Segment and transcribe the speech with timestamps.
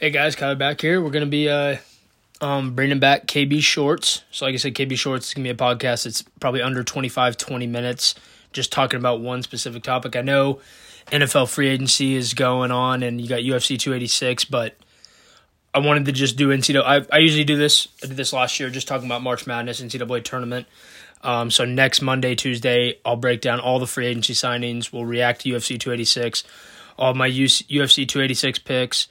[0.00, 1.02] Hey guys, Kyle back here.
[1.02, 1.76] We're gonna be uh,
[2.40, 4.22] um, bringing back KB Shorts.
[4.30, 6.06] So, like I said, KB Shorts is gonna be a podcast.
[6.06, 8.14] It's probably under 25, 20 minutes,
[8.54, 10.16] just talking about one specific topic.
[10.16, 10.60] I know
[11.08, 14.74] NFL free agency is going on, and you got UFC 286, but
[15.74, 16.82] I wanted to just do NCAA.
[16.82, 17.88] I, I usually do this.
[18.02, 20.66] I did this last year, just talking about March Madness NCAA tournament.
[21.20, 24.94] Um, so next Monday, Tuesday, I'll break down all the free agency signings.
[24.94, 26.42] We'll react to UFC 286,
[26.98, 29.06] all my UFC 286 picks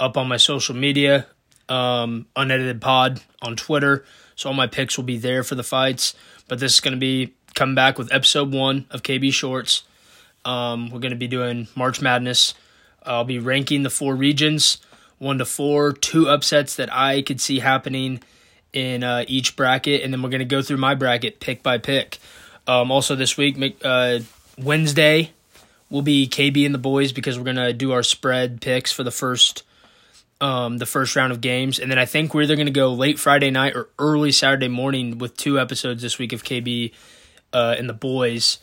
[0.00, 1.26] up on my social media,
[1.68, 4.04] um, unedited pod on Twitter.
[4.36, 6.14] So all my picks will be there for the fights.
[6.46, 9.82] But this is going to be coming back with episode one of KB Shorts.
[10.44, 12.54] Um, we're going to be doing March Madness.
[13.02, 14.78] I'll be ranking the four regions,
[15.18, 18.20] one to four, two upsets that I could see happening
[18.72, 21.78] in uh, each bracket, and then we're going to go through my bracket pick by
[21.78, 22.18] pick.
[22.66, 24.20] Um, also, this week, uh,
[24.58, 25.32] Wednesday,
[25.90, 29.02] will be KB and the boys because we're going to do our spread picks for
[29.02, 29.62] the first
[30.40, 32.92] um, the first round of games, and then I think we're either going to go
[32.92, 36.92] late Friday night or early Saturday morning with two episodes this week of KB
[37.52, 38.58] uh, and the boys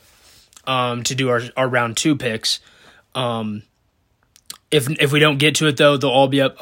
[0.65, 2.59] um, to do our our round two picks.
[3.13, 3.63] Um,
[4.71, 6.57] if if we don't get to it though, they'll all be up.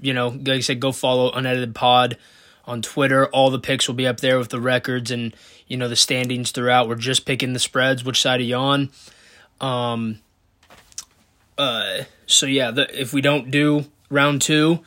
[0.00, 2.18] You know, like I said, go follow unedited pod
[2.64, 3.26] on Twitter.
[3.26, 5.34] All the picks will be up there with the records and
[5.66, 6.88] you know the standings throughout.
[6.88, 8.04] We're just picking the spreads.
[8.04, 8.90] Which side are you on?
[9.60, 10.18] Um.
[11.56, 12.02] Uh.
[12.26, 14.80] So yeah, the, if we don't do round two,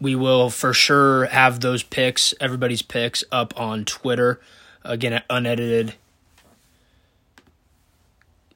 [0.00, 4.40] we will for sure have those picks, everybody's picks, up on Twitter.
[4.84, 5.94] Again, unedited.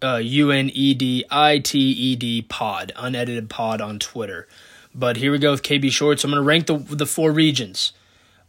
[0.03, 4.49] Uh, U N E D I T E D pod, unedited pod on Twitter.
[4.95, 6.25] But here we go with KB Shorts.
[6.25, 7.93] I'm going to rank the the four regions.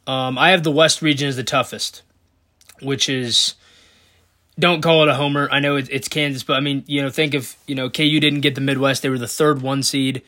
[0.06, 2.02] Um, I have the West region as the toughest,
[2.82, 3.56] which is
[4.60, 5.48] don't call it a homer.
[5.52, 8.42] I know it's Kansas, but I mean, you know, think of you know KU didn't
[8.42, 10.22] get the Midwest; they were the third one seed.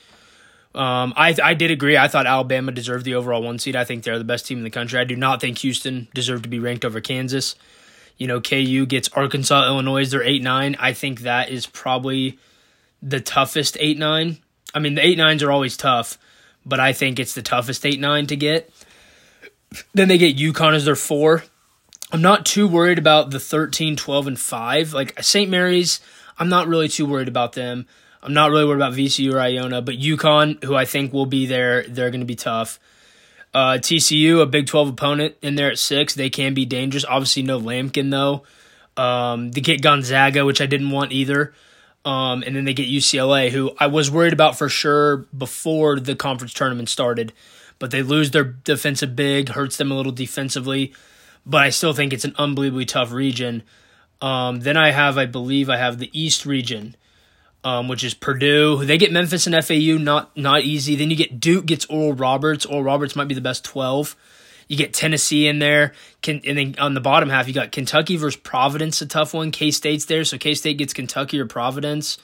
[0.75, 1.97] Um, I I did agree.
[1.97, 3.75] I thought Alabama deserved the overall one seed.
[3.75, 4.99] I think they're the best team in the country.
[4.99, 7.55] I do not think Houston deserved to be ranked over Kansas.
[8.17, 10.09] You know, KU gets Arkansas, Illinois.
[10.09, 10.75] They're eight nine.
[10.79, 12.37] I think that is probably
[13.01, 14.37] the toughest eight nine.
[14.73, 16.17] I mean, the eight nines are always tough,
[16.65, 18.69] but I think it's the toughest eight nine to get.
[19.93, 21.43] Then they get UConn as their four.
[22.11, 24.93] I'm not too worried about the 13, 12, and 5.
[24.93, 25.49] Like St.
[25.49, 25.99] Mary's,
[26.37, 27.87] I'm not really too worried about them.
[28.25, 31.45] I'm not really worried about VCU or Iona, but UConn, who I think will be
[31.45, 32.79] there, they're going to be tough.
[33.53, 36.15] Uh, TCU, a Big 12 opponent in there at six.
[36.15, 37.05] They can be dangerous.
[37.05, 38.43] Obviously, no Lampkin, though.
[39.01, 41.53] Um, they get Gonzaga, which I didn't want either.
[42.03, 46.15] Um, and then they get UCLA, who I was worried about for sure before the
[46.15, 47.31] conference tournament started.
[47.77, 50.93] But they lose their defensive big, hurts them a little defensively.
[51.45, 53.61] But I still think it's an unbelievably tough region.
[54.19, 56.95] Um, then I have, I believe, I have the East region
[57.65, 58.85] um, which is Purdue.
[58.85, 60.95] They get Memphis and FAU, not not easy.
[60.95, 62.65] Then you get Duke gets Oral Roberts.
[62.65, 64.15] Oral Roberts might be the best twelve.
[64.67, 68.17] You get Tennessee in there, Can, and then on the bottom half you got Kentucky
[68.17, 69.51] versus Providence, a tough one.
[69.51, 72.17] K State's there, so K State gets Kentucky or Providence.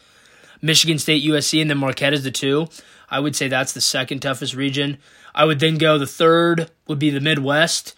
[0.62, 2.68] Michigan State, USC, and then Marquette is the two.
[3.10, 5.00] I would say that's the second toughest region.
[5.34, 7.96] I would then go the third would be the Midwest.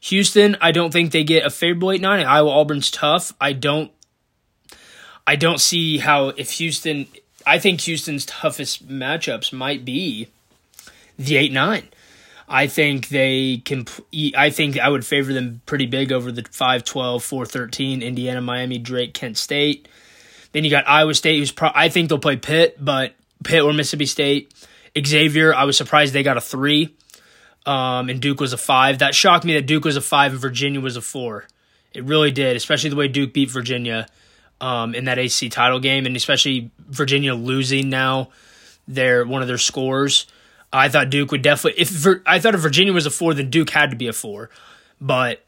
[0.00, 2.26] Houston, I don't think they get a favorable 8 9.
[2.26, 3.34] Iowa Auburn's tough.
[3.40, 3.92] I don't
[5.28, 7.06] I don't see how if Houston.
[7.46, 10.28] I think Houston's toughest matchups might be
[11.18, 11.88] the eight nine.
[12.48, 13.84] I think they can.
[14.34, 18.40] I think I would favor them pretty big over the 5 12, 4 13, Indiana,
[18.40, 19.86] Miami, Drake, Kent State.
[20.52, 23.12] Then you got Iowa State, who's pro- I think they'll play Pitt, but
[23.44, 24.54] Pitt or Mississippi State.
[24.98, 26.96] Xavier, I was surprised they got a three,
[27.66, 29.00] um, and Duke was a five.
[29.00, 31.44] That shocked me that Duke was a five and Virginia was a four.
[31.92, 34.06] It really did, especially the way Duke beat Virginia
[34.60, 38.28] um, in that AC title game, and especially Virginia losing now
[38.86, 40.26] their one of their scores.
[40.72, 41.80] I thought Duke would definitely.
[41.80, 44.50] If I thought if Virginia was a four, then Duke had to be a four,
[45.00, 45.44] but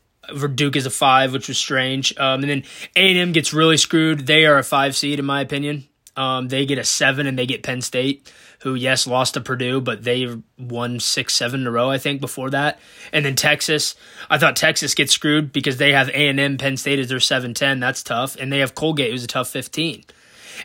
[0.55, 2.17] Duke is a five, which was strange.
[2.19, 2.65] Um, and then
[2.97, 4.27] A and M gets really screwed.
[4.27, 5.87] They are a five seed in my opinion.
[6.17, 8.31] Um, they get a seven, and they get Penn State
[8.63, 10.29] who yes lost to Purdue, but they
[10.59, 12.79] won six, seven in a row I think before that.
[13.13, 13.95] And then Texas,
[14.29, 17.21] I thought Texas gets screwed because they have A and M, Penn State as their
[17.21, 17.81] seven ten.
[17.81, 20.05] That's tough, and they have Colgate who's a tough fifteen.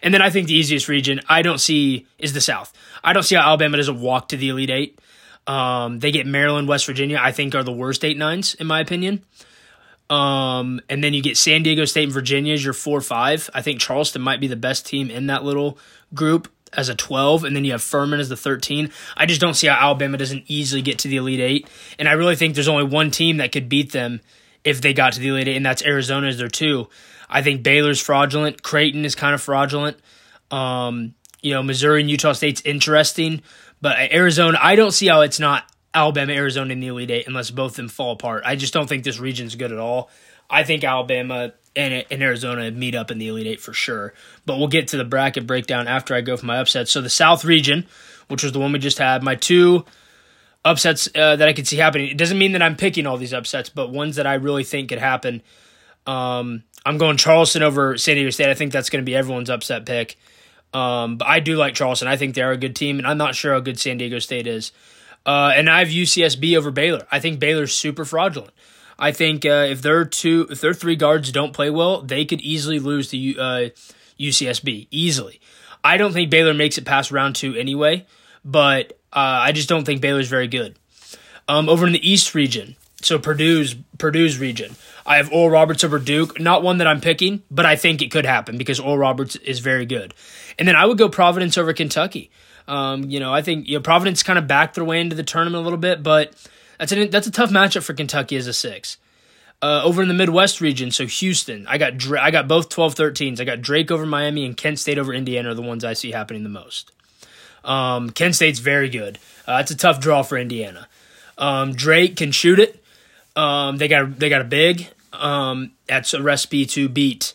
[0.04, 2.74] And then I think the easiest region I don't see is the South.
[3.04, 5.00] I don't see how Alabama doesn't walk to the Elite Eight.
[5.48, 7.20] Um, they get Maryland, West Virginia.
[7.22, 9.24] I think are the worst eight nines in my opinion.
[10.10, 13.50] Um, and then you get San Diego State and Virginia as your four five.
[13.54, 15.78] I think Charleston might be the best team in that little
[16.14, 18.92] group as a 12, and then you have Furman as the 13.
[19.16, 21.70] I just don't see how Alabama doesn't easily get to the Elite Eight.
[21.98, 24.22] And I really think there's only one team that could beat them
[24.64, 26.88] if they got to the Elite Eight, and that's Arizona as their two.
[27.30, 28.64] I think Baylor's fraudulent.
[28.64, 29.98] Creighton is kind of fraudulent.
[30.52, 33.42] Um, you know, Missouri and Utah State's interesting,
[33.82, 35.64] But Arizona, I don't see how it's not
[35.94, 38.44] Alabama, Arizona in the Elite Eight unless both of them fall apart.
[38.46, 40.10] I just don't think this region's good at all.
[40.50, 44.14] I think Alabama and, and Arizona meet up in the Elite Eight for sure.
[44.46, 46.92] But we'll get to the bracket breakdown after I go for my upsets.
[46.92, 47.86] So the South region,
[48.28, 49.86] which was the one we just had, my two
[50.64, 52.10] upsets uh, that I could see happening.
[52.10, 54.90] It doesn't mean that I'm picking all these upsets, but ones that I really think
[54.90, 55.42] could happen.
[56.08, 58.50] Um, I'm going Charleston over San Diego State.
[58.50, 60.18] I think that's going to be everyone's upset pick.
[60.74, 62.08] Um, but I do like Charleston.
[62.08, 64.46] I think they're a good team, and I'm not sure how good San Diego State
[64.46, 64.72] is.
[65.26, 67.08] Uh, and I have UCSB over Baylor.
[67.12, 68.52] I think Baylor's super fraudulent.
[68.98, 72.42] I think uh, if their two, if their three guards don't play well, they could
[72.42, 73.70] easily lose to uh,
[74.20, 75.40] UCSB easily.
[75.84, 78.06] I don't think Baylor makes it past round two anyway,
[78.44, 80.78] but uh, I just don't think Baylor's very good.
[81.48, 84.76] Um, over in the East region, so Purdue's Purdue's region,
[85.06, 86.40] I have Oral Roberts over Duke.
[86.40, 89.60] Not one that I'm picking, but I think it could happen because Oral Roberts is
[89.60, 90.14] very good.
[90.58, 92.32] And then I would go Providence over Kentucky.
[92.68, 95.24] Um, you know, I think you know Providence kind of backed their way into the
[95.24, 96.34] tournament a little bit, but
[96.78, 98.98] that's a that's a tough matchup for Kentucky as a six.
[99.62, 103.40] Uh, over in the Midwest region, so Houston, I got Dra- I got both 12-13s.
[103.40, 106.12] I got Drake over Miami and Kent State over Indiana are the ones I see
[106.12, 106.92] happening the most.
[107.64, 109.18] Um, Kent State's very good.
[109.48, 110.88] Uh, it's a tough draw for Indiana.
[111.38, 112.84] Um, Drake can shoot it.
[113.36, 114.90] Um, they got they got a big.
[115.14, 117.34] Um, that's a recipe to beat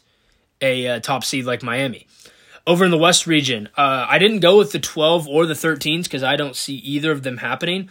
[0.60, 2.06] a uh, top seed like Miami.
[2.66, 6.04] Over in the West region, uh, I didn't go with the 12 or the 13s
[6.04, 7.88] because I don't see either of them happening.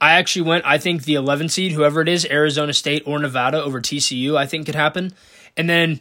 [0.00, 3.62] I actually went, I think the 11 seed, whoever it is, Arizona State or Nevada
[3.62, 5.12] over TCU, I think could happen.
[5.56, 6.00] And then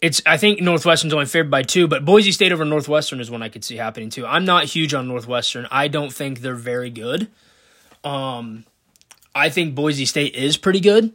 [0.00, 3.42] it's, I think Northwestern's only favored by two, but Boise State over Northwestern is one
[3.42, 4.26] I could see happening too.
[4.26, 5.66] I'm not huge on Northwestern.
[5.70, 7.28] I don't think they're very good.
[8.02, 8.64] Um,
[9.34, 11.14] I think Boise State is pretty good.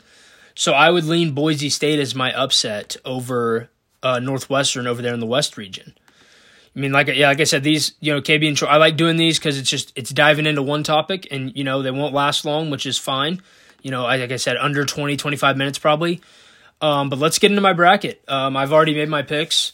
[0.56, 3.70] So I would lean Boise State as my upset over
[4.04, 5.96] uh, Northwestern over there in the West region.
[6.76, 8.98] I mean, like yeah, like I said, these you know KB and Troy, I like
[8.98, 12.14] doing these because it's just it's diving into one topic, and you know they won't
[12.14, 13.42] last long, which is fine.
[13.82, 16.22] You know, like I said, under 20, 25 minutes probably.
[16.82, 18.24] Um, but let's get into my bracket.
[18.28, 19.72] Um, I've already made my picks.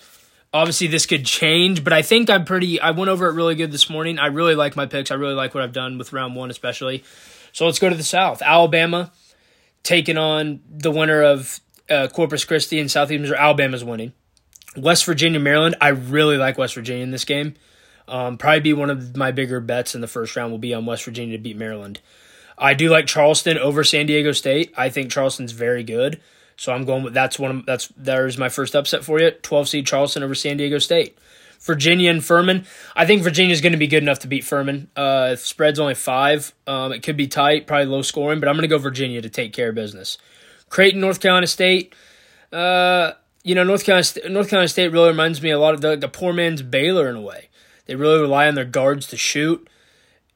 [0.54, 2.81] Obviously, this could change, but I think I'm pretty.
[2.81, 4.19] I went over it really good this morning.
[4.19, 5.10] I really like my picks.
[5.10, 7.04] I really like what I've done with round one, especially.
[7.54, 8.42] So let's go to the South.
[8.42, 9.12] Alabama
[9.84, 13.38] taking on the winner of uh, Corpus Christi and Southeast Missouri.
[13.40, 14.13] Alabama's winning.
[14.75, 15.75] West Virginia, Maryland.
[15.81, 17.56] I really like West Virginia in this game.
[18.07, 20.86] Um, probably be one of my bigger bets in the first round will be on
[20.86, 22.00] West Virginia to beat Maryland.
[22.57, 24.74] I do like Charleston over San Diego State.
[24.75, 26.19] I think Charleston's very good.
[26.57, 29.31] So I'm going with that's one of, that's there's my first upset for you.
[29.31, 31.18] 12 seed Charleston over San Diego State.
[31.62, 32.65] Virginia and Furman.
[32.95, 34.89] I think Virginia's going to be good enough to beat Furman.
[34.95, 36.54] Uh, spread's only five.
[36.68, 39.30] Um, it could be tight, probably low scoring, but I'm going to go Virginia to
[39.30, 40.18] take care of business.
[40.69, 41.94] Creighton, North Carolina State.
[42.51, 43.12] Uh,
[43.50, 46.07] you know, North Carolina, North Carolina State really reminds me a lot of the, the
[46.07, 47.50] poor man's Baylor in a way.
[47.88, 49.68] They really rely on their guards to shoot,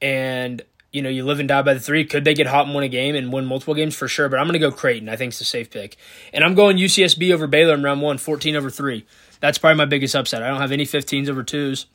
[0.02, 2.04] and you know, you live and die by the three.
[2.04, 4.28] Could they get hot and win a game and win multiple games for sure?
[4.28, 5.08] But I'm going to go Creighton.
[5.08, 5.96] I think it's a safe pick,
[6.32, 9.06] and I'm going UCSB over Baylor in round one, 14 over three.
[9.38, 10.42] That's probably my biggest upset.
[10.42, 11.86] I don't have any 15s over twos.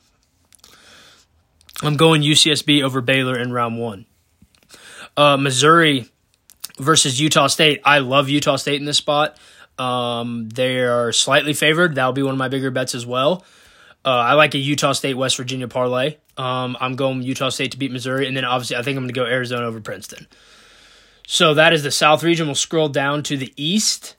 [1.82, 4.06] I'm going UCSB over Baylor in round one.
[5.18, 6.08] Uh, Missouri
[6.78, 7.82] versus Utah State.
[7.84, 9.36] I love Utah State in this spot.
[9.80, 11.94] Um, they are slightly favored.
[11.94, 13.44] That'll be one of my bigger bets as well.
[14.04, 16.16] Uh, I like a Utah State West Virginia parlay.
[16.36, 19.14] Um, I'm going Utah State to beat Missouri, and then obviously I think I'm going
[19.14, 20.26] to go Arizona over Princeton.
[21.26, 22.46] So that is the South region.
[22.46, 24.16] We'll scroll down to the East.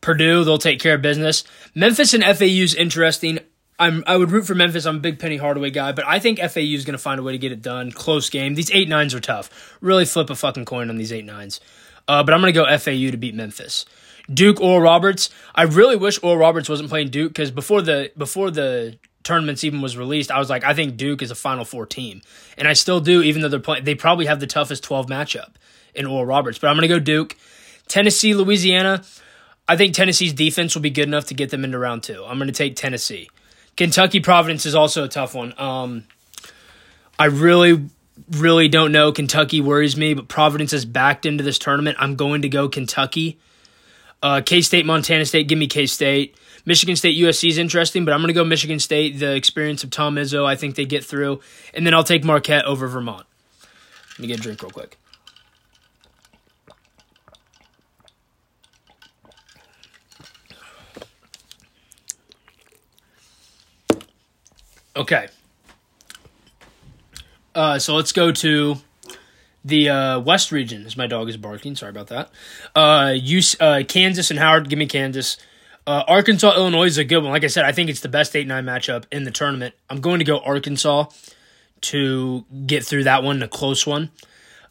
[0.00, 1.44] Purdue, they'll take care of business.
[1.74, 3.40] Memphis and FAU is interesting.
[3.78, 4.86] I'm I would root for Memphis.
[4.86, 7.22] I'm a big Penny Hardaway guy, but I think FAU is going to find a
[7.22, 7.92] way to get it done.
[7.92, 8.54] Close game.
[8.54, 9.76] These eight nines are tough.
[9.80, 11.60] Really flip a fucking coin on these eight nines.
[12.06, 13.84] Uh, but I'm going to go FAU to beat Memphis.
[14.32, 15.30] Duke Oral Roberts.
[15.54, 19.80] I really wish Oral Roberts wasn't playing Duke because before the before the tournaments even
[19.80, 22.22] was released, I was like, I think Duke is a Final Four team,
[22.56, 23.84] and I still do, even though they're playing.
[23.84, 25.54] They probably have the toughest 12 matchup
[25.94, 27.36] in Oral Roberts, but I'm to go Duke.
[27.88, 29.04] Tennessee, Louisiana.
[29.66, 32.24] I think Tennessee's defense will be good enough to get them into round two.
[32.24, 33.30] I'm to take Tennessee.
[33.76, 35.54] Kentucky Providence is also a tough one.
[35.58, 36.04] Um,
[37.18, 37.88] I really,
[38.30, 39.10] really don't know.
[39.10, 41.96] Kentucky worries me, but Providence is backed into this tournament.
[41.98, 43.38] I'm going to go Kentucky.
[44.24, 46.34] Uh, K State, Montana State, give me K State.
[46.64, 49.18] Michigan State, USC is interesting, but I'm going to go Michigan State.
[49.18, 51.40] The experience of Tom Izzo, I think they get through.
[51.74, 53.26] And then I'll take Marquette over Vermont.
[54.12, 54.98] Let me get a drink real quick.
[64.96, 65.28] Okay.
[67.54, 68.76] Uh, so let's go to
[69.64, 70.84] the uh, West region.
[70.86, 72.30] As my dog is barking, sorry about that.
[72.74, 74.68] Uh, use uh, Kansas and Howard.
[74.68, 75.36] Give me Kansas.
[75.86, 77.32] Uh, Arkansas, Illinois is a good one.
[77.32, 79.74] Like I said, I think it's the best eight nine matchup in the tournament.
[79.90, 81.06] I'm going to go Arkansas
[81.82, 84.10] to get through that one, a close one.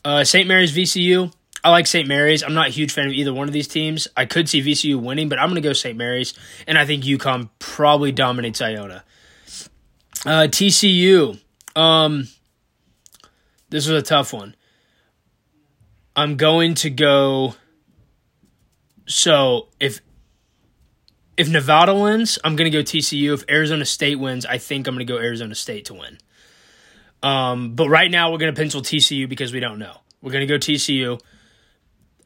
[0.03, 0.47] Uh, St.
[0.47, 1.31] Mary's VCU.
[1.63, 2.07] I like St.
[2.07, 2.43] Mary's.
[2.43, 4.07] I'm not a huge fan of either one of these teams.
[4.17, 5.97] I could see VCU winning, but I'm going to go St.
[5.97, 6.33] Mary's,
[6.67, 9.03] and I think UConn probably dominates Iona.
[10.25, 11.39] Uh, TCU.
[11.75, 12.27] Um,
[13.69, 14.55] this was a tough one.
[16.15, 17.55] I'm going to go.
[19.07, 20.01] So if
[21.35, 23.33] if Nevada wins, I'm going to go TCU.
[23.33, 26.19] If Arizona State wins, I think I'm going to go Arizona State to win.
[27.23, 29.97] Um, but right now, we're going to pencil TCU because we don't know.
[30.21, 31.19] We're going to go TCU.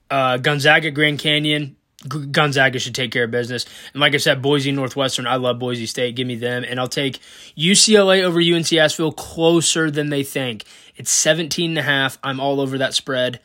[0.09, 1.75] Uh, Gonzaga, Grand Canyon.
[2.07, 3.65] Gonzaga should take care of business.
[3.93, 5.25] And like I said, Boise, Northwestern.
[5.25, 6.15] I love Boise State.
[6.15, 6.63] Give me them.
[6.63, 7.19] And I'll take
[7.57, 10.63] UCLA over UNC Asheville closer than they think.
[10.95, 12.19] It's 17 and a half.
[12.23, 13.39] I'm all over that spread.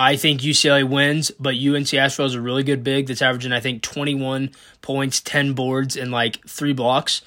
[0.00, 3.58] I think UCLA wins, but UNC Asheville is a really good big that's averaging, I
[3.58, 7.20] think, 21 points, 10 boards, and like three blocks.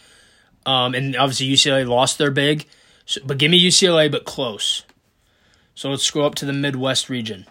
[0.65, 2.65] Um, and obviously, UCLA lost their big.
[3.05, 4.85] So, but give me UCLA, but close.
[5.75, 7.45] So let's scroll up to the Midwest region.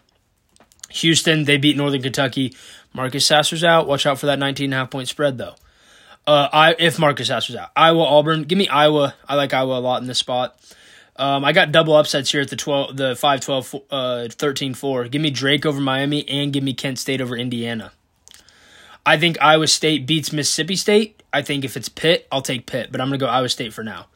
[0.89, 2.57] Houston, they beat Northern Kentucky.
[2.95, 3.87] Marcus Sasser's out.
[3.87, 5.55] Watch out for that 19.5 point spread, though.
[6.27, 7.71] Uh, I if Marcus Sasser's out.
[7.77, 8.45] Iowa, Auburn.
[8.45, 9.15] Give me Iowa.
[9.29, 10.59] I like Iowa a lot in this spot.
[11.17, 15.09] Um, I got double upsets here at the 12, the 5 12, uh, 13 4.
[15.09, 17.93] Give me Drake over Miami and give me Kent State over Indiana.
[19.05, 21.23] I think Iowa State beats Mississippi State.
[21.33, 23.73] I think if it's Pitt, I'll take Pitt, but I'm going to go Iowa State
[23.73, 24.07] for now.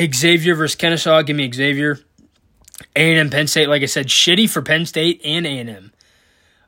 [0.00, 1.22] Xavier versus Kennesaw.
[1.22, 1.98] Give me Xavier.
[2.96, 5.92] A&M Penn State, like I said, shitty for Penn State and A&M.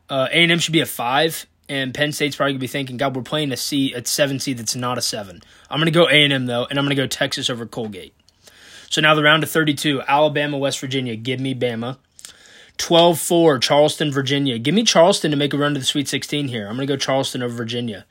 [0.09, 3.23] Uh, A&M should be a five, and Penn State's probably gonna be thinking, God, we're
[3.23, 5.42] playing a C, a seven seed that's not a seven.
[5.68, 8.14] I'm gonna go A&M though, and I'm gonna go Texas over Colgate.
[8.90, 11.16] So now the round of 32 Alabama, West Virginia.
[11.16, 11.99] Give me Bama.
[12.78, 14.59] 12 4, Charleston, Virginia.
[14.59, 16.66] Give me Charleston to make a run to the Sweet 16 here.
[16.69, 18.05] I'm going to go Charleston over Virginia.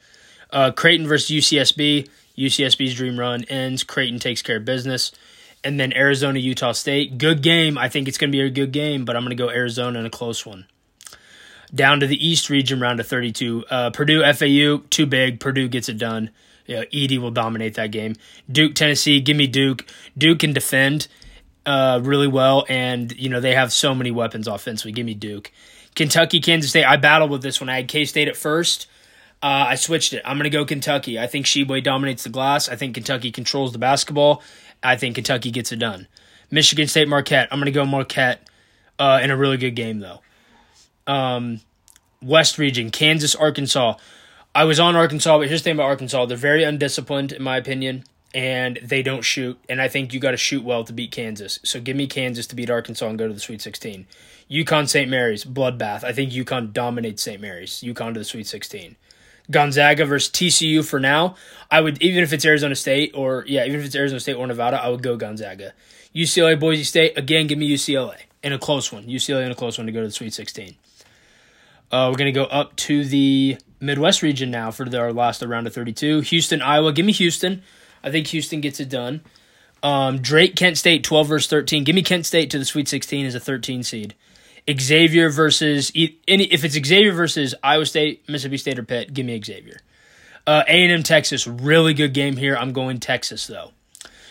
[0.51, 2.10] Uh, Creighton versus UCSB.
[2.38, 3.84] UCSB's dream run ends.
[3.84, 5.12] Creighton takes care of business.
[5.63, 7.17] And then Arizona, Utah State.
[7.17, 7.77] Good game.
[7.77, 10.00] I think it's going to be a good game, but I'm going to go Arizona
[10.00, 10.65] in a close one.
[11.74, 13.65] Down to the East region, round of 32.
[13.70, 15.39] Uh, Purdue, FAU, too big.
[15.39, 16.29] Purdue gets it done
[16.65, 18.15] you know, Edey will dominate that game.
[18.51, 19.86] Duke, Tennessee, give me Duke.
[20.17, 21.07] Duke can defend
[21.65, 24.91] uh, really well, and you know they have so many weapons offensively.
[24.91, 25.51] Give me Duke.
[25.95, 26.86] Kentucky, Kansas State.
[26.86, 27.69] I battled with this one.
[27.69, 28.88] I had K State at first.
[29.41, 30.22] Uh, I switched it.
[30.25, 31.19] I'm going to go Kentucky.
[31.19, 32.67] I think Tshiebwe dominates the glass.
[32.67, 34.41] I think Kentucky controls the basketball.
[34.81, 36.07] I think Kentucky gets it done.
[36.50, 37.48] Michigan State, Marquette.
[37.51, 38.48] I'm going to go Marquette
[38.98, 40.22] uh, in a really good game, though.
[41.05, 41.62] Um,
[42.22, 43.95] West region, Kansas, Arkansas.
[44.55, 47.57] I was on Arkansas, but here's the thing about Arkansas: they're very undisciplined, in my
[47.57, 49.59] opinion, and they don't shoot.
[49.67, 51.59] And I think you got to shoot well to beat Kansas.
[51.63, 54.07] So give me Kansas to beat Arkansas and go to the Sweet 16.
[54.50, 55.09] UConn, St.
[55.09, 56.05] Mary's, bloodbath.
[56.05, 57.41] I think UConn dominates St.
[57.41, 57.81] Mary's.
[57.81, 58.95] UConn to the Sweet 16.
[59.51, 61.35] Gonzaga versus TCU for now.
[61.69, 64.47] I would even if it's Arizona State or yeah, even if it's Arizona State or
[64.47, 65.74] Nevada, I would go Gonzaga.
[66.15, 67.47] UCLA, Boise State again.
[67.47, 69.05] Give me UCLA in a close one.
[69.05, 70.75] UCLA in a close one to go to the Sweet 16.
[71.91, 75.74] Uh, we're gonna go up to the Midwest region now for our last round of
[75.74, 76.22] 32.
[76.22, 76.94] Houston, Iowa.
[76.94, 77.62] Give me Houston.
[78.03, 79.22] I think Houston gets it done.
[79.84, 81.84] Um, Drake, Kent State, 12 versus 13.
[81.84, 84.15] Give me Kent State to the Sweet 16 as a 13 seed.
[84.70, 89.39] Xavier versus any if it's Xavier versus Iowa State, Mississippi State, or Pitt, give me
[89.39, 89.79] Xavier.
[90.48, 92.55] Uh, A&M Texas, really good game here.
[92.55, 93.72] I'm going Texas though.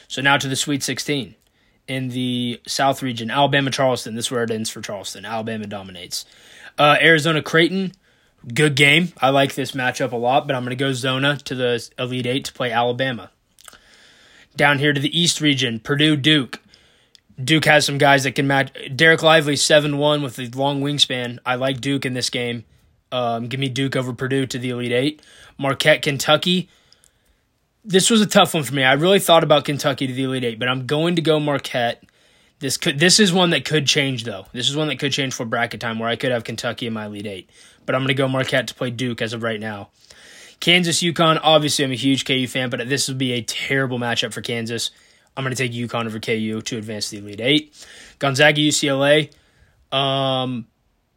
[0.08, 1.34] So now to the Sweet 16
[1.86, 3.30] in the South region.
[3.30, 4.14] Alabama Charleston.
[4.14, 5.24] This is where it ends for Charleston.
[5.24, 6.24] Alabama dominates.
[6.78, 7.92] Uh, Arizona Creighton
[8.52, 9.12] good game.
[9.20, 12.26] I like this matchup a lot, but I'm going to go Zona to the Elite
[12.26, 13.30] Eight to play Alabama.
[14.56, 16.60] Down here to the East region, Purdue Duke.
[17.42, 18.72] Duke has some guys that can match.
[18.74, 21.38] Dereck Lively, 7 1 with a long wingspan.
[21.44, 22.64] I like Duke in this game.
[23.10, 25.22] Um, give me Duke over Purdue to the Elite Eight.
[25.58, 26.68] Marquette, Kentucky.
[27.84, 28.82] This was a tough one for me.
[28.82, 32.02] I really thought about Kentucky to the Elite Eight, but I'm going to go Marquette.
[32.64, 34.46] This could this is one that could change though.
[34.52, 36.94] This is one that could change for bracket time where I could have Kentucky in
[36.94, 37.50] my lead Eight
[37.84, 39.90] but I'm to go Marquette to play Duke as of right now.
[40.60, 41.40] Kansas, UConn.
[41.42, 44.90] Obviously, I'm a huge KU fan, but this would be a terrible matchup for Kansas.
[45.36, 47.86] I'm to take UConn over KU to advance the Elite Eight.
[48.18, 49.30] Gonzaga, UCLA.
[49.92, 50.66] Um,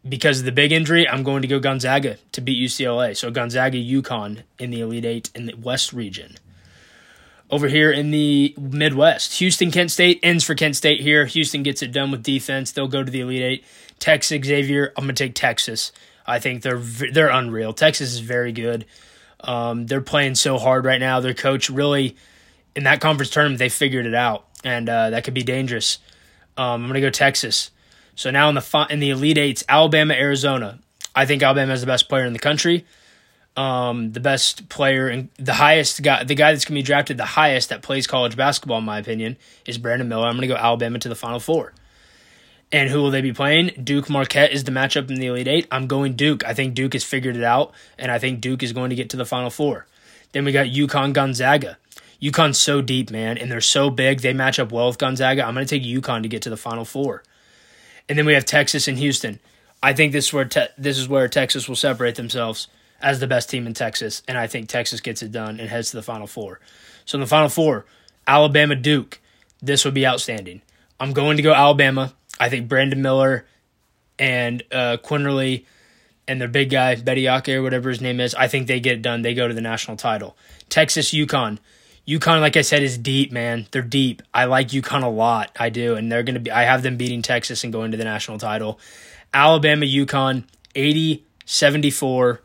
[0.08, 3.16] because of the big injury, I'm going to go Gonzaga to beat UCLA.
[3.16, 6.36] So Gonzaga, UConn in the Elite Eight in the West region.
[7.50, 11.26] Over here in the Midwest, Houston, Kent State ends for Kent State here.
[11.26, 12.72] Houston gets it done with defense.
[12.72, 13.66] They'll go to the Elite Eight.
[14.00, 14.92] Texas, Xavier.
[14.98, 15.92] I'm to take Texas.
[16.26, 17.74] I think they're they're unreal.
[17.74, 18.86] Texas is very good.
[19.40, 21.20] Um, they're playing so hard right now.
[21.22, 22.18] Their coach really,
[22.76, 26.00] in that conference tournament, they figured it out, and uh, that could be dangerous.
[26.58, 27.72] Um, I'm gonna go Texas.
[28.16, 30.80] So now in the in the Elite Eights, Alabama, Arizona.
[31.16, 32.86] I think Alabama is the best player in the country.
[33.58, 37.18] Um, the best player and the highest guy, the guy that's going to be drafted
[37.18, 39.36] the highest that plays college basketball, in my opinion,
[39.66, 40.28] is Brandon Miller.
[40.28, 41.74] I'm going to go Alabama to the Final Four.
[42.72, 43.72] And who will they be playing?
[43.84, 45.68] Duke Marquette is the matchup in the Elite Eight.
[45.72, 46.46] I'm going Duke.
[46.46, 49.10] I think Duke has figured it out, and I think Duke is going to get
[49.12, 49.88] to the Final Four.
[50.34, 51.78] Then we got UConn Gonzaga.
[52.22, 54.20] UConn's so deep, man, and they're so big.
[54.20, 55.46] They match up well with Gonzaga.
[55.46, 57.24] I'm going to take UConn to get to the Final Four.
[58.10, 59.40] And then we have Texas and Houston.
[59.82, 62.68] I think this is where te- this is where Texas will separate themselves
[63.02, 65.92] as the best team in Texas, and I think Texas gets it done and heads
[65.92, 66.60] to the Final Four.
[67.06, 67.86] So in the Final Four,
[68.26, 69.20] Alabama Duke.
[69.62, 70.62] This would be outstanding.
[71.00, 72.14] I'm going to go Alabama.
[72.40, 73.46] I think Brandon Miller
[74.20, 75.66] and uh, Quinerly
[76.28, 78.36] and their big guy Bediako or whatever his name is.
[78.36, 79.22] I think they get it done.
[79.22, 80.38] They go to the national title.
[80.70, 81.60] Texas UConn.
[82.08, 83.68] UConn, like I said, is deep, man.
[83.72, 84.22] They're deep.
[84.34, 85.52] I like UConn a lot.
[85.60, 86.52] I do, and they're gonna be.
[86.52, 88.80] I have them beating Texas and going to the national title.
[89.34, 92.42] Alabama, UConn, 80 74.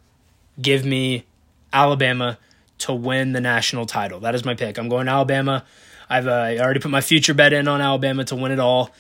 [0.61, 1.25] Give me
[1.73, 2.38] Alabama
[2.78, 4.21] to win the national title.
[4.21, 4.78] That is my pick.
[4.78, 5.64] I'm going Alabama.
[6.09, 8.90] I've uh, I already put my future bet in on Alabama to win it all.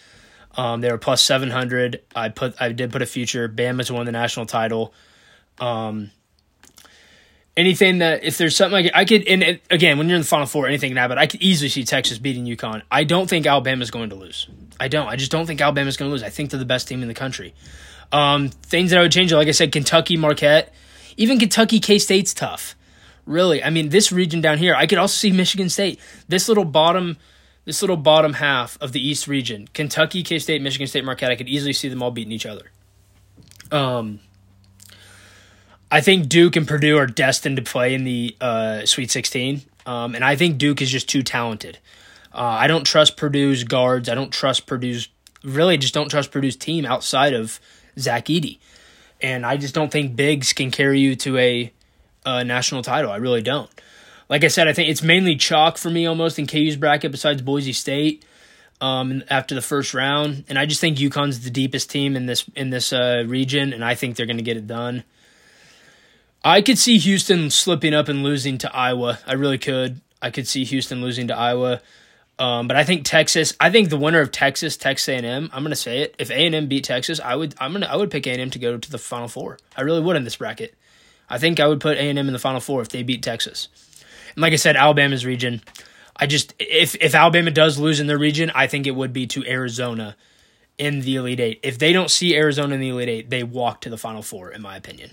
[0.56, 2.02] Um, they were plus 700.
[2.14, 3.48] I put I did put a future.
[3.48, 4.94] Bama to win the national title.
[5.58, 6.10] Um,
[7.56, 10.28] anything that if there's something like I could and it, again when you're in the
[10.28, 13.46] final four anything can happen I could easily see Texas beating UConn I don't think
[13.46, 14.48] Alabama's going to lose
[14.80, 16.88] I don't I just don't think Alabama's going to lose I think they're the best
[16.88, 17.54] team in the country
[18.10, 20.72] um, things that I would change like I said Kentucky Marquette
[21.16, 22.74] even Kentucky K State's tough.
[23.26, 23.62] Really.
[23.62, 26.00] I mean this region down here I could also see Michigan State.
[26.28, 27.16] This little bottom
[27.64, 31.36] this little bottom half of the East region Kentucky K State Michigan State Marquette I
[31.36, 32.70] could easily see them all beating each other.
[33.70, 34.20] Um
[35.92, 40.14] I think Duke and Purdue are destined to play in the uh, Sweet 16, um,
[40.14, 41.78] and I think Duke is just too talented.
[42.32, 44.08] Uh, I don't trust Purdue's guards.
[44.08, 45.10] I don't trust Purdue's
[45.44, 47.60] really just don't trust Purdue's team outside of
[47.98, 48.58] Zach Edey,
[49.22, 51.72] and I just don't think bigs can carry you to a,
[52.26, 53.10] a national title.
[53.10, 53.70] I really don't.
[54.28, 57.42] Like I said, I think it's mainly chalk for me almost in KU's bracket besides
[57.42, 58.24] Boise State.
[58.80, 62.44] Um, after the first round, and I just think UConn's the deepest team in this
[62.56, 65.04] in this uh, region, and I think they're going to get it done.
[66.44, 69.20] I could see Houston slipping up and losing to Iowa.
[69.24, 70.00] I really could.
[70.20, 71.80] I could see Houston losing to Iowa.
[72.38, 73.54] Um, but I think Texas.
[73.60, 75.50] I think the winner of Texas, Texas A and M.
[75.52, 76.14] I'm gonna say it.
[76.18, 77.54] If A and M beat Texas, I would.
[77.60, 77.86] I'm gonna.
[77.86, 79.58] I would pick A and M to go to the Final Four.
[79.76, 80.74] I really would in this bracket.
[81.28, 83.22] I think I would put A and M in the Final Four if they beat
[83.22, 83.68] Texas.
[84.34, 85.62] And like I said, Alabama's region.
[86.16, 89.26] I just if if Alabama does lose in their region, I think it would be
[89.28, 90.16] to Arizona
[90.78, 91.60] in the Elite Eight.
[91.62, 94.50] If they don't see Arizona in the Elite Eight, they walk to the Final Four,
[94.50, 95.10] in my opinion.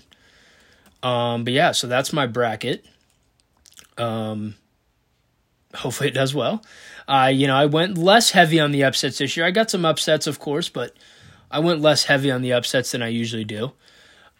[1.02, 2.84] Um, but yeah, so that's my bracket.
[3.96, 4.56] Um,
[5.74, 6.62] hopefully it does well.
[7.10, 9.44] Uh, you know, I went less heavy on the upsets this year.
[9.44, 10.94] I got some upsets, of course, but
[11.50, 13.72] I went less heavy on the upsets than I usually do.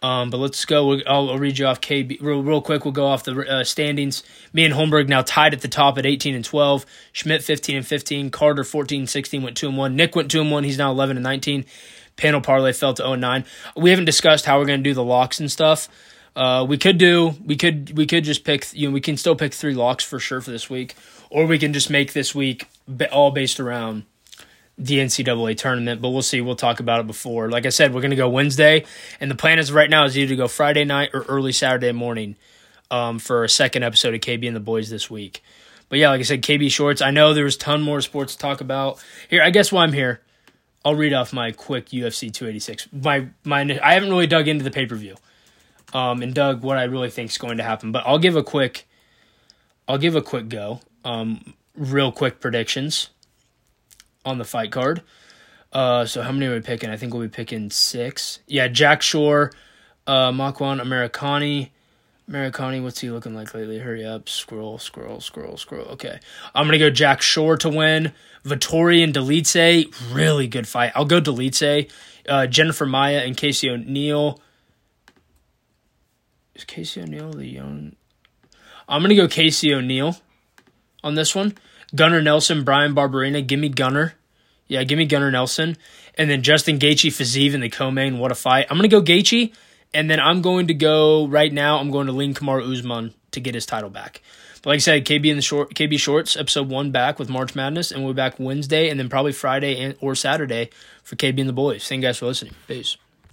[0.01, 0.93] Um, but let's go.
[1.05, 2.85] I'll, I'll, read you off KB real, real quick.
[2.85, 4.23] We'll go off the uh, standings.
[4.53, 6.85] Me and Holmberg now tied at the top at 18 and 12.
[7.11, 8.31] Schmidt 15 and 15.
[8.31, 9.95] Carter 14 and 16 went 2 and 1.
[9.95, 10.63] Nick went 2 and 1.
[10.63, 11.65] He's now 11 and 19.
[12.15, 13.45] Panel parlay fell to 0 and 9.
[13.75, 15.89] We haven't discussed how we're going to do the locks and stuff.
[16.35, 19.35] Uh, we could do we could we could just pick you know we can still
[19.35, 20.95] pick three locks for sure for this week,
[21.31, 22.67] or we can just make this week
[23.11, 24.03] all based around
[24.77, 26.01] the NCAA tournament.
[26.01, 26.41] But we'll see.
[26.41, 27.49] We'll talk about it before.
[27.49, 28.85] Like I said, we're gonna go Wednesday,
[29.19, 31.91] and the plan is right now is either to go Friday night or early Saturday
[31.91, 32.35] morning
[32.91, 35.41] um, for a second episode of KB and the Boys this week.
[35.89, 37.01] But yeah, like I said, KB Shorts.
[37.01, 39.41] I know there's a ton more sports to talk about here.
[39.41, 40.21] I guess why I'm here,
[40.85, 42.89] I'll read off my quick UFC 286.
[42.91, 45.15] My my I haven't really dug into the pay per view
[45.93, 47.91] um, and dug what I really think is going to happen.
[47.91, 48.87] But I'll give a quick,
[49.87, 50.81] I'll give a quick go.
[51.03, 53.09] Um, real quick predictions
[54.25, 55.01] on the fight card.
[55.73, 56.89] Uh, so how many are we picking?
[56.89, 58.39] I think we'll be picking six.
[58.47, 59.51] Yeah, Jack Shore,
[60.05, 61.71] uh, Makwan Americani.
[62.29, 63.79] Amirkhani, what's he looking like lately?
[63.79, 65.85] Hurry up, scroll, scroll, scroll, scroll.
[65.87, 66.19] Okay,
[66.55, 68.13] I'm gonna go Jack Shore to win.
[68.45, 70.91] Vettori and Dolidze, really good fight.
[70.95, 71.91] I'll go Dolidze.
[72.27, 74.39] Uh, Jennifer Maia and Casey O'Neill.
[76.55, 77.95] Is Casey O'Neill the young?
[78.87, 80.15] I'm gonna go Casey O'Neill
[81.03, 81.55] on this one.
[81.93, 84.13] Gunnar Nelson, Bryan Barberena, Give me Gunnar.
[84.67, 85.75] Yeah, give me Gunnar Nelson.
[86.17, 88.19] And then Justin Gaethje, Fiziev in the co-main.
[88.19, 88.67] What a fight!
[88.69, 89.53] I'm gonna go Gaethje,
[89.93, 91.79] and then I'm going to go right now.
[91.79, 94.21] I'm going to lean Kamaru Usman to get his title back.
[94.61, 97.55] But like I said, KB in the short KB Shorts episode one back with March
[97.55, 100.69] Madness, and we'll be back Wednesday, and then probably Friday and, or Saturday
[101.03, 101.87] for KB and the boys.
[101.87, 102.53] Thank you guys for listening.
[102.67, 102.95] Peace.